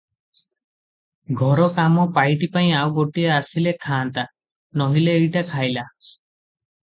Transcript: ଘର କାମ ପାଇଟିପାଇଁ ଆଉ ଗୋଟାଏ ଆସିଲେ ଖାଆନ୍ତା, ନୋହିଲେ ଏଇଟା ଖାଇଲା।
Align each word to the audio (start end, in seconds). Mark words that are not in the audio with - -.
ଘର 1.41 1.65
କାମ 1.79 2.05
ପାଇଟିପାଇଁ 2.15 2.71
ଆଉ 2.79 2.89
ଗୋଟାଏ 2.97 3.27
ଆସିଲେ 3.35 3.73
ଖାଆନ୍ତା, 3.83 4.23
ନୋହିଲେ 4.83 5.13
ଏଇଟା 5.19 5.45
ଖାଇଲା। 5.53 5.85